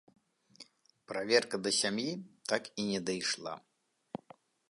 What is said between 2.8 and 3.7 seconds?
і не дайшла.